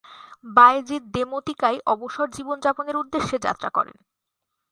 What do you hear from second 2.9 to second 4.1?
উদ্দেশ্যে যাত্রা করেন।